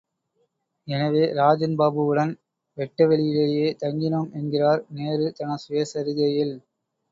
[0.87, 2.31] எனவே ராஜன்பாபுவுடன்
[2.77, 6.55] வெட்ட வெளியிலேயே தங்கினோம் என்கிறார்.நேரு தனது கயசரிதையில்.